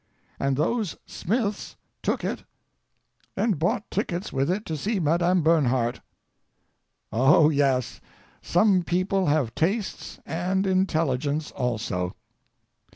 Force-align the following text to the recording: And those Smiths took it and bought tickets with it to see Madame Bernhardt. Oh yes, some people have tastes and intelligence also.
And 0.39 0.57
those 0.57 0.95
Smiths 1.05 1.75
took 2.01 2.23
it 2.23 2.43
and 3.37 3.59
bought 3.59 3.91
tickets 3.91 4.33
with 4.33 4.49
it 4.49 4.65
to 4.65 4.75
see 4.75 4.99
Madame 4.99 5.43
Bernhardt. 5.43 6.01
Oh 7.11 7.51
yes, 7.51 8.01
some 8.41 8.81
people 8.81 9.27
have 9.27 9.53
tastes 9.53 10.17
and 10.25 10.65
intelligence 10.65 11.51
also. 11.51 12.15